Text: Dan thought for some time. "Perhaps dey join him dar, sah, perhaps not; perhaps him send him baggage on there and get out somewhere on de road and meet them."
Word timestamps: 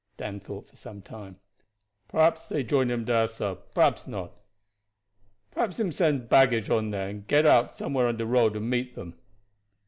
Dan 0.17 0.39
thought 0.39 0.67
for 0.67 0.75
some 0.75 1.03
time. 1.03 1.37
"Perhaps 2.07 2.47
dey 2.47 2.63
join 2.63 2.89
him 2.89 3.05
dar, 3.05 3.27
sah, 3.27 3.53
perhaps 3.53 4.07
not; 4.07 4.31
perhaps 5.51 5.79
him 5.79 5.91
send 5.91 6.21
him 6.21 6.27
baggage 6.27 6.71
on 6.71 6.89
there 6.89 7.07
and 7.07 7.27
get 7.27 7.45
out 7.45 7.71
somewhere 7.71 8.07
on 8.07 8.17
de 8.17 8.25
road 8.25 8.55
and 8.55 8.67
meet 8.67 8.95
them." 8.95 9.13